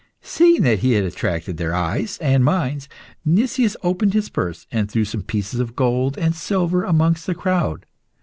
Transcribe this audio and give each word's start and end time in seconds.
Seeing 0.23 0.63
that 0.63 0.79
he 0.79 0.93
had 0.93 1.03
attracted 1.03 1.57
their 1.57 1.75
eyes 1.75 2.17
and 2.19 2.43
minds, 2.43 2.89
Nicias 3.23 3.77
opened 3.83 4.15
his 4.15 4.29
purse 4.29 4.65
and 4.71 4.89
threw 4.89 5.05
some 5.05 5.21
pieces 5.21 5.59
of 5.59 5.75
gold 5.75 6.17
and 6.17 6.33
silver 6.33 6.83
amongst 6.83 7.27
the 7.27 7.35
crowd. 7.35 7.85